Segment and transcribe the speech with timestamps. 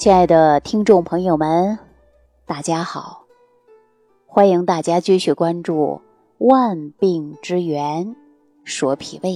[0.00, 1.78] 亲爱的听众朋友们，
[2.46, 3.26] 大家好！
[4.24, 6.00] 欢迎大家继续关注
[6.46, 8.16] 《万病之源
[8.64, 9.32] 说脾胃》。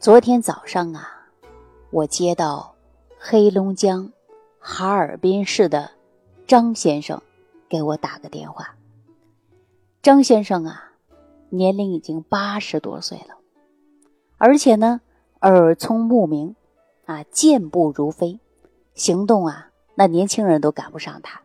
[0.00, 1.28] 昨天早上啊，
[1.92, 2.74] 我接到
[3.16, 4.10] 黑龙江
[4.58, 5.92] 哈尔滨市的
[6.48, 7.22] 张先生
[7.68, 8.74] 给我打个电话。
[10.02, 10.94] 张先生啊，
[11.50, 13.36] 年龄已经八十多岁了，
[14.36, 15.00] 而且呢，
[15.42, 16.56] 耳聪目明，
[17.04, 18.40] 啊，健步如飞。
[18.98, 21.42] 行动啊，那年轻人都赶不上他。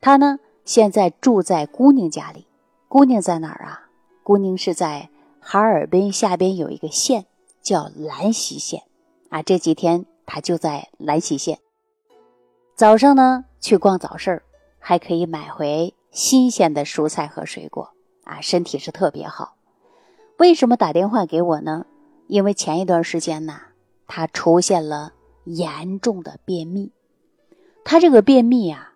[0.00, 2.46] 他呢，现在住在姑娘家里。
[2.88, 3.88] 姑娘在哪儿啊？
[4.22, 7.26] 姑娘是在哈尔滨下边有一个县，
[7.60, 8.84] 叫兰溪县
[9.28, 9.42] 啊。
[9.42, 11.58] 这几天他就在兰溪县。
[12.74, 14.42] 早上呢，去逛早市，
[14.78, 17.90] 还可以买回新鲜的蔬菜和水果
[18.24, 19.56] 啊，身体是特别好。
[20.38, 21.84] 为什么打电话给我呢？
[22.28, 23.60] 因为前一段时间呢，
[24.06, 25.12] 他出现了。
[25.44, 26.92] 严重的便秘，
[27.84, 28.94] 他这个便秘啊，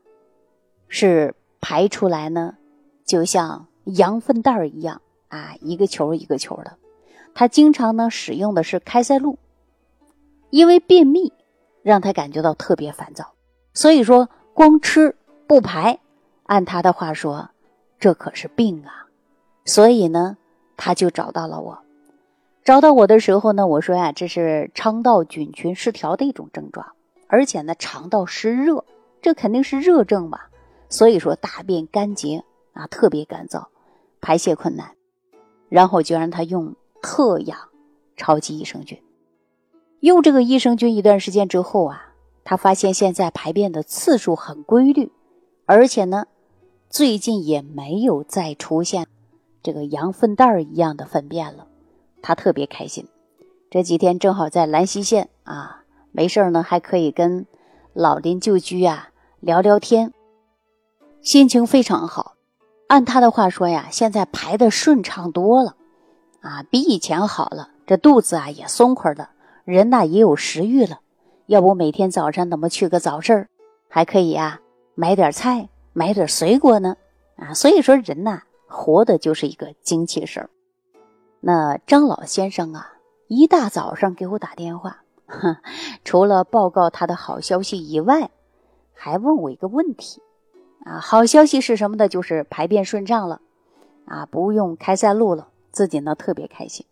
[0.88, 2.56] 是排出来呢，
[3.04, 6.76] 就像羊粪蛋儿一样啊，一个球一个球的。
[7.34, 9.38] 他经常呢使用的是开塞露，
[10.50, 11.32] 因为便秘
[11.82, 13.34] 让他感觉到特别烦躁，
[13.74, 15.16] 所以说光吃
[15.46, 15.98] 不排，
[16.44, 17.50] 按他的话说，
[17.98, 19.06] 这可是病啊，
[19.64, 20.38] 所以呢，
[20.76, 21.78] 他就找到了我。
[22.66, 26.94] 找到我的时候呢，我说呀，这是肠道菌群失调的一种症状，
[27.28, 28.84] 而且呢，肠道湿热，
[29.22, 30.50] 这肯定是热症吧。
[30.88, 33.66] 所以说大便干结啊，特别干燥，
[34.20, 34.96] 排泄困难。
[35.68, 37.56] 然后就让他用特养
[38.16, 39.00] 超级益生菌。
[40.00, 45.12] 用这个益生菌一段时间之后啊，他发现现在排便的次数很规律，
[45.66, 46.26] 而且呢，
[46.90, 49.06] 最近也没有再出现
[49.62, 51.68] 这个羊粪蛋儿一样的粪便了。
[52.26, 53.06] 他特别开心，
[53.70, 57.46] 这几天正好在兰溪县啊，没事呢，还可以跟
[57.92, 60.12] 老邻旧居啊聊聊天，
[61.20, 62.34] 心情非常好。
[62.88, 65.76] 按他的话说呀，现在排的顺畅多了，
[66.40, 67.70] 啊，比以前好了。
[67.86, 69.30] 这肚子啊也松快了，
[69.64, 70.98] 人呐也有食欲了。
[71.46, 73.46] 要不每天早上怎么去个早市
[73.88, 74.58] 还可以啊，
[74.96, 76.96] 买点菜，买点水果呢？
[77.36, 80.50] 啊，所以说人呐，活的就是一个精气神儿。
[81.48, 82.94] 那张老先生啊，
[83.28, 85.04] 一大早上给我打电话，
[86.02, 88.32] 除了报告他的好消息以外，
[88.92, 90.20] 还问我一个问题
[90.84, 90.98] 啊。
[90.98, 92.08] 好消息是什么呢？
[92.08, 93.40] 就是排便顺畅了，
[94.06, 96.84] 啊，不用开塞露了，自己呢特别开心。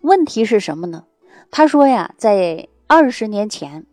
[0.00, 1.04] 问题是什么呢？
[1.50, 3.84] 他说呀，在二十年前，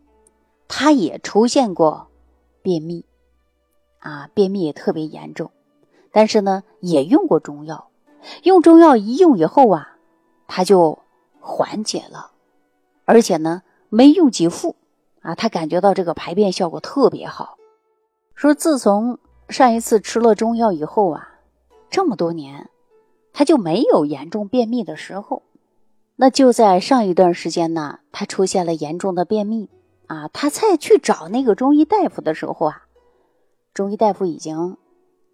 [0.68, 2.08] 他也出现过
[2.62, 3.04] 便秘，
[3.98, 5.50] 啊，便秘也特别严重，
[6.12, 7.88] 但是呢，也用过中药。
[8.42, 9.96] 用中药一用以后啊，
[10.46, 10.98] 他就
[11.40, 12.30] 缓解了，
[13.04, 14.76] 而且呢没用几副
[15.22, 17.56] 啊，他感觉到这个排便效果特别好。
[18.34, 21.28] 说自从上一次吃了中药以后啊，
[21.88, 22.68] 这么多年
[23.32, 25.42] 他就没有严重便秘的时候。
[26.18, 29.68] 那就在上一段时间呢，他出现了严重的便秘
[30.06, 32.82] 啊，他再去找那个中医大夫的时候啊，
[33.74, 34.78] 中医大夫已经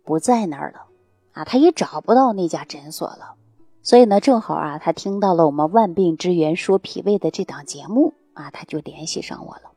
[0.05, 0.87] 不在那儿了。
[1.33, 3.35] 啊，他也找不到那家诊所了，
[3.83, 9.71] 所以呢，正好啊，他听到了我们万病之源说脾胃的这档节目啊，他就联系上我了。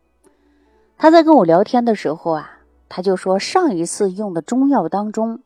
[0.98, 5.42] 他在跟我聊天的时候啊，他就说上一次用的中药当中，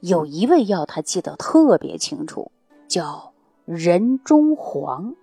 [0.00, 2.50] 有一味药他记得特别清楚，
[2.88, 3.32] 叫
[3.64, 5.14] 人中黄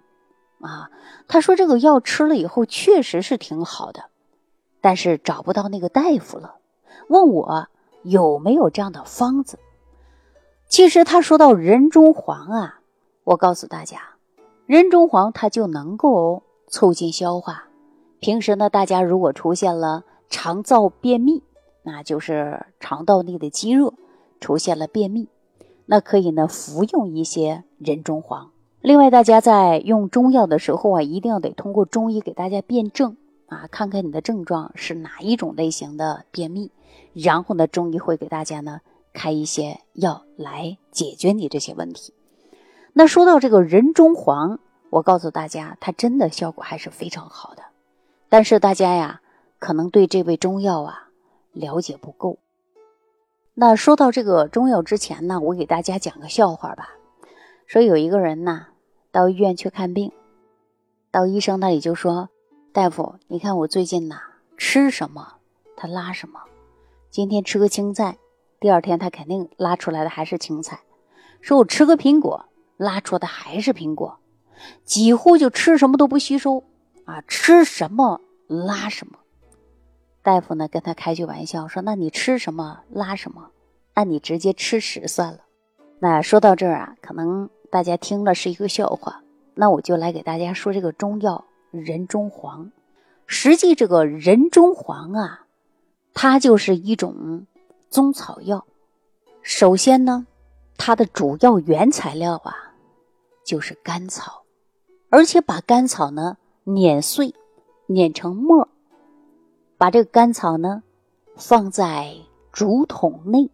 [0.61, 0.89] 啊。
[1.27, 4.05] 他说这个药吃了以后确实是挺好的，
[4.81, 6.55] 但是找不到那个大夫了，
[7.07, 7.67] 问我
[8.03, 9.57] 有没有这样的方子。
[10.69, 12.81] 其实他说到人中黄啊，
[13.23, 14.01] 我告诉大家，
[14.65, 17.63] 人中黄它就能够促进消化。
[18.19, 21.41] 平时呢，大家如果出现了肠燥便秘，
[21.83, 23.93] 那就是肠道内的积热
[24.41, 25.29] 出现了便秘，
[25.85, 28.51] 那可以呢服用一些人中黄。
[28.81, 33.15] 另外，大家在用中药的时候啊，一定要得通过中医给大家辨证
[33.47, 36.71] 啊，看看你的症状是哪一种类型的便秘，
[37.13, 38.81] 然后呢，中医会给大家呢。
[39.17, 42.13] 开一些药来解决你这些问题。
[42.93, 44.59] 那说到这个人中黄，
[44.91, 47.63] 我告诉大家，它真的效果还是非常好的。
[48.29, 49.21] 但是大家呀，
[49.57, 51.09] 可能对这味中药啊
[51.51, 52.37] 了解不够。
[53.55, 56.91] 那说到这个中药之前呢，我给大家讲个笑话吧。
[57.65, 58.67] 说有一个人呢
[59.11, 60.11] 到医院去看病，
[61.09, 62.29] 到医生那里就说
[62.71, 64.21] ：“大夫，你看我最近呐
[64.57, 65.37] 吃什么
[65.75, 66.39] 他拉什么，
[67.09, 68.19] 今天吃个青菜。”
[68.59, 70.79] 第二天他肯定拉出来的还是青菜，
[71.41, 72.45] 说我吃个苹果
[72.77, 74.19] 拉出的还是苹果，
[74.83, 76.63] 几乎就吃什么都不吸收
[77.05, 79.19] 啊，吃什么拉什么。
[80.23, 83.51] 大夫呢跟他开句玩笑说：“那你吃什么拉什么，
[83.95, 85.39] 那你直接吃屎算了。”
[85.99, 89.21] 那说到这儿啊，可能大家听了是一个笑话，
[89.55, 92.71] 那我就来给大家说这个中药人中黄。
[93.25, 95.45] 实际这个人中黄啊，
[96.13, 97.45] 它就是一种
[97.89, 98.65] 中草药。
[99.41, 100.27] 首先呢，
[100.77, 102.73] 它的主要原材料啊，
[103.43, 104.43] 就是甘草，
[105.09, 107.33] 而且把甘草呢碾碎，
[107.87, 108.67] 碾成末。
[109.77, 110.83] 把这个甘草呢，
[111.35, 112.15] 放在
[112.51, 113.51] 竹筒内，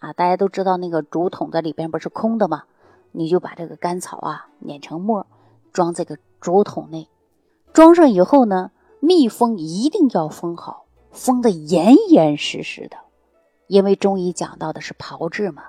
[0.00, 2.64] 啊，大家都知道那个竹筒子里边不是空的吗？
[3.12, 5.26] 你就把这个甘草啊碾成末，
[5.72, 7.08] 装这个竹筒内，
[7.72, 12.96] 装上以后呢，密封一定要封好，封的严严实实的，
[13.70, 15.62] 因为中医讲到的是炮制嘛。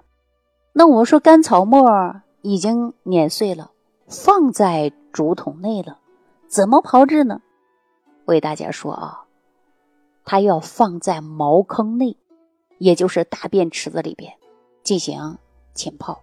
[0.73, 3.69] 那我说甘草末已经碾碎了，
[4.07, 5.99] 放在竹筒内了，
[6.47, 7.41] 怎么炮制呢？
[8.25, 9.25] 我给大家说啊。
[10.25, 12.17] 它要放在茅坑内，
[12.79, 14.33] 也就是大便池子里边
[14.81, 15.37] 进行
[15.73, 16.21] 浸泡，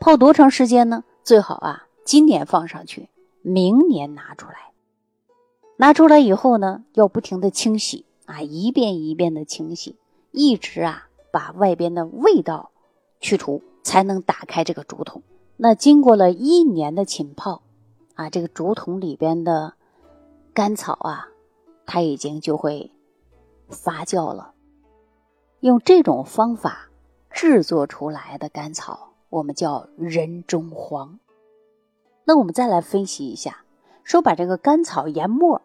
[0.00, 1.04] 泡多长时间呢？
[1.22, 3.08] 最好啊，今年放上去，
[3.42, 4.72] 明年拿出来。
[5.76, 9.96] 拿出来以后呢，要不停的清洗啊，一遍一遍的清洗，
[10.34, 12.70] 一直啊把外边的味道
[13.20, 15.22] 去除，才能打开这个竹筒。
[15.56, 17.62] 那经过了一年的浸泡
[18.14, 19.74] 啊，这个竹筒里边的
[20.52, 21.28] 甘草啊，
[21.86, 22.90] 它已经就会。
[23.70, 24.52] 发酵了，
[25.60, 26.90] 用这种方法
[27.30, 31.18] 制作出来的甘草，我们叫人中黄。
[32.24, 33.64] 那我们再来分析一下，
[34.04, 35.62] 说把这个甘草研末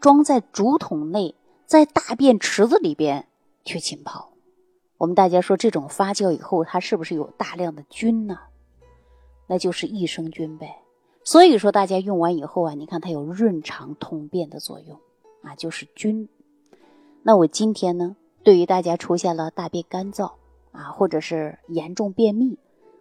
[0.00, 1.34] 装在竹筒内，
[1.66, 3.28] 在大便池子里边
[3.64, 4.30] 去浸泡。
[4.98, 8.38] 我们大家说，这种发酵以后，它是不是有大量的菌呢？
[9.48, 10.76] 那就是益生菌呗。
[11.24, 14.98] 所以说，大家用完以后啊，你看它有润肠通便的作用
[15.42, 16.28] 啊，就是菌。
[17.22, 20.32] 那我今天呢，对于大家出现了大便干燥
[20.72, 22.58] 啊，或者是严重便秘，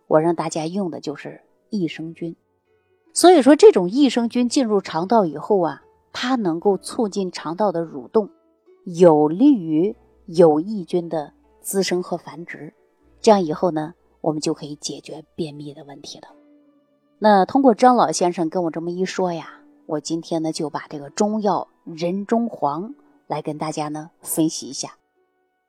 [0.08, 2.36] 我让大家用的就是益生菌。
[3.14, 8.30] 所以说，这种益生菌进入肠道以后啊，它能够促进肠道的蠕动，
[8.86, 12.74] 有利于有益菌的滋生和繁殖。
[13.20, 16.28] 这样以后呢，我们就可以解决便秘的问题了。
[17.20, 22.94] 那通过张老先生跟我这么一说呀，我今天呢就把这个中药人中黄。
[23.28, 24.98] 来跟大家呢分析一下，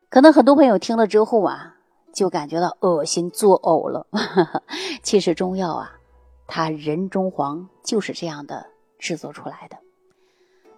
[0.09, 1.77] 可能很多朋友听了之后啊，
[2.13, 4.05] 就感觉到恶心作呕了。
[5.05, 5.93] 其实中药啊，
[6.49, 8.67] 它人中黄就是这样的
[8.99, 9.77] 制作出来的。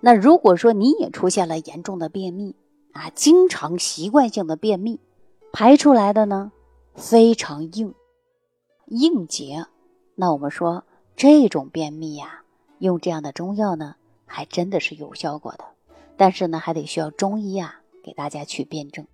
[0.00, 2.55] 那如果说你也出现了严重的便秘
[2.94, 5.00] 啊，经常习惯性的便秘，
[5.52, 6.52] 排出来的呢
[6.94, 7.93] 非常硬
[8.87, 9.67] 硬结，
[10.14, 10.85] 那我们说
[11.17, 12.43] 这种便秘呀，
[12.79, 13.96] 用这样的中药呢，
[14.26, 15.64] 还真的是有效果的。
[16.17, 19.06] 但是呢，还得需要中医啊给大家去辩证。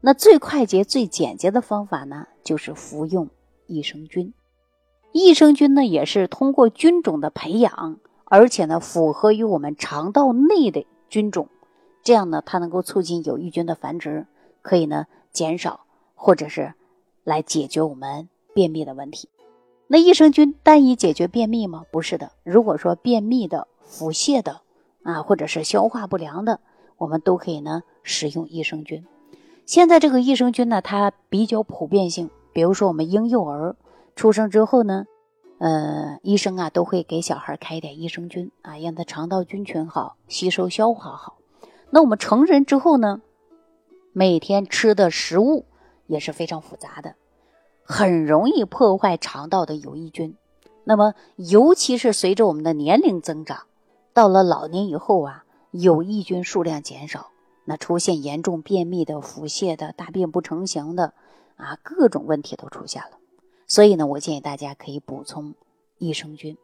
[0.00, 3.28] 那最快捷、最简洁的方法呢，就是服用
[3.68, 4.34] 益生菌。
[5.12, 11.48] 益生菌呢，也是通过菌种的培养，而且呢，符合于我们肠道内的菌种，
[12.02, 14.26] 这样呢，它能够促进有益菌的繁殖，
[14.62, 15.80] 可以呢减少
[16.14, 16.74] 或者是
[17.24, 19.28] 来解决我们便秘的问题。
[19.86, 21.84] 那益生菌单以解决便秘吗？
[21.90, 22.32] 不是的。
[22.44, 24.60] 如果说便秘的、腹泻的，
[25.02, 26.60] 啊，或者是消化不良的，
[26.96, 29.04] 我们都可以呢使用益生菌。
[29.66, 32.30] 现在这个益生菌呢，它比较普遍性。
[32.52, 33.76] 比如说我们婴幼儿
[34.14, 35.06] 出生之后呢，
[35.58, 41.36] 呃，医生啊都会给小孩开一点益生菌啊，让他肠道菌群好，吸收消化好。
[41.90, 43.20] 那我们成人之后呢，
[44.12, 45.66] 每天吃的食物
[46.06, 47.14] 也是非常复杂的，
[47.82, 50.36] 很容易破坏肠道的有益菌。
[50.84, 53.66] 那么尤其是随着我们的年龄增长。
[54.12, 57.30] 到了老年以后啊，有益菌数量减少，
[57.64, 61.14] 那出现严重便秘的、腹泻的、大便不成形的，
[61.56, 63.18] 啊，各种问题都出现了。
[63.68, 65.54] 所以呢，我建议大家可以补充
[65.98, 66.58] 益生菌。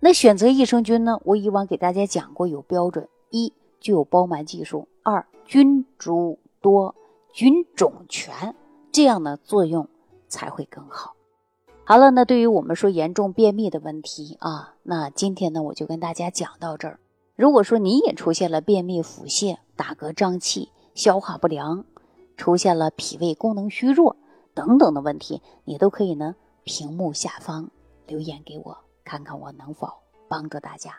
[0.00, 6.94] 那选择益生菌呢，我以往给大家讲过有标准：一具有包埋技术；二菌株多、
[7.32, 8.54] 菌种全，
[8.90, 9.88] 这样的作用
[10.28, 11.14] 才会更好。
[11.84, 16.98] 好了，那对于我们说严重便秘的问题啊，那今天呢我就跟大家讲到这儿。
[17.36, 21.84] 如果说你也出现了便秘、腹泻、打嗝、胀气、消化不良，
[22.36, 24.16] 出现了脾胃功能虚弱
[24.52, 27.70] 等等的问题，你都可以呢屏幕下方
[28.08, 29.88] 留言给我，看看我能否
[30.28, 30.98] 帮助大家。